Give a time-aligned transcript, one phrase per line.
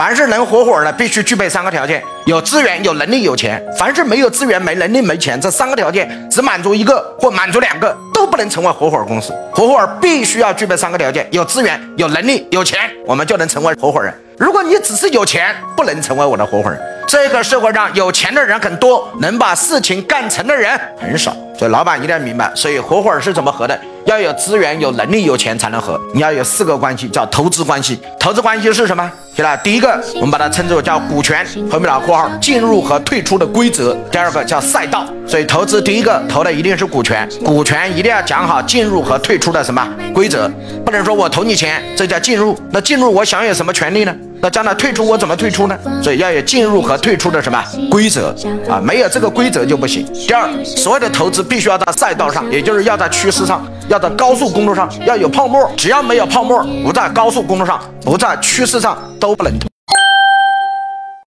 [0.00, 3.62] 凡是能合伙的，必须具备三个条件：有资源、有能力、有钱。
[3.78, 9.34] 凡是没有资源、没能力、没钱，这三个条件只满足一个或满足两个，都不能成为合伙公司。
[9.52, 14.10] 合伙必须要具备三个条件：有资源、有能力、有钱，我们就能成为合伙人。
[14.38, 16.80] 如果你只是有钱，不能成为我的合伙人。
[17.06, 21.36] 这个社会上有钱的人很多，能把事情干成的人很少。
[21.58, 23.78] 所以老板一定要明白，所以合伙是怎么合的？
[24.06, 26.00] 要有资源、有能力、有钱才能合。
[26.14, 28.00] 你要有四个关系，叫投资关系。
[28.18, 29.12] 投资关系是什么？
[29.40, 33.96] 对了，第一个我们把它称之为叫股权，后面打括号，进入和退出的规则。
[34.10, 35.06] 第二个叫赛道。
[35.26, 40.46] 所以投资第一个投的一定是股权，股权一定要讲好进入和退出的什么规则，
[40.84, 42.54] 不能说我投你钱，这叫进入。
[42.70, 44.14] 那进入我享有什么权利呢？
[44.42, 45.78] 那将来退出我怎么退出呢？
[46.02, 48.34] 所以要有进入和退出的什么规则
[48.68, 48.78] 啊？
[48.78, 50.04] 没有这个规则就不行。
[50.12, 55.68] 第二，所有的投资必须要在赛道上，也就是要在趋势上，要在高速公路上，要有泡沫。
[55.76, 59.66] 只要没有泡沫，不在高速公路上，不在趋势上，都不能投。